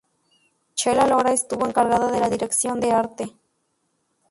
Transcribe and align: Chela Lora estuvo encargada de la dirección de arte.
Chela 0.73 1.05
Lora 1.05 1.31
estuvo 1.31 1.67
encargada 1.67 2.11
de 2.11 2.19
la 2.19 2.27
dirección 2.27 2.79
de 2.79 2.91
arte. 2.91 3.35